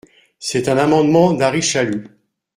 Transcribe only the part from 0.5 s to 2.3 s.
un amendement d’Ary Chalus.